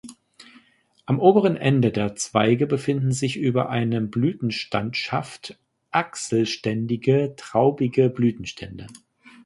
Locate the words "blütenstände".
8.09-8.87